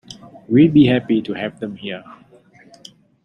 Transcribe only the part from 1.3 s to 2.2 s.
have them here.